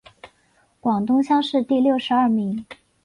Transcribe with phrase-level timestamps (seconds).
[0.79, 2.65] 广东乡试第六十二名。